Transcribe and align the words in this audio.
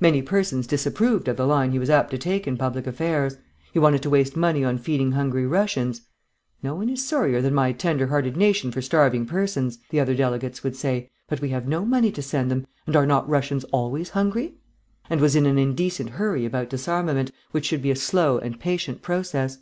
Many 0.00 0.22
persons 0.22 0.66
disapproved 0.66 1.28
of 1.28 1.36
the 1.36 1.46
line 1.46 1.72
he 1.72 1.78
was 1.78 1.90
apt 1.90 2.10
to 2.12 2.16
take 2.16 2.46
in 2.46 2.56
public 2.56 2.86
affairs: 2.86 3.36
he 3.74 3.78
wanted 3.78 4.00
to 4.04 4.08
waste 4.08 4.34
money 4.34 4.64
on 4.64 4.78
feeding 4.78 5.12
hungry 5.12 5.44
Russians 5.46 6.00
("No 6.62 6.74
one 6.74 6.88
is 6.88 7.04
sorrier 7.06 7.42
than 7.42 7.52
my 7.52 7.72
tender 7.72 8.06
hearted 8.06 8.38
nation 8.38 8.72
for 8.72 8.80
starving 8.80 9.26
persons," 9.26 9.78
the 9.90 10.00
other 10.00 10.14
delegates 10.14 10.64
would 10.64 10.76
say, 10.76 11.10
"but 11.28 11.42
we 11.42 11.50
have 11.50 11.68
no 11.68 11.84
money 11.84 12.10
to 12.12 12.22
send 12.22 12.50
them, 12.50 12.66
and 12.86 12.96
are 12.96 13.04
not 13.04 13.28
Russians 13.28 13.64
always 13.64 14.08
hungry?") 14.08 14.54
and 15.10 15.20
was 15.20 15.36
in 15.36 15.44
an 15.44 15.58
indecent 15.58 16.08
hurry 16.08 16.46
about 16.46 16.70
disarmament, 16.70 17.30
which 17.50 17.66
should 17.66 17.82
be 17.82 17.90
a 17.90 17.96
slow 17.96 18.38
and 18.38 18.58
patient 18.58 19.02
process. 19.02 19.58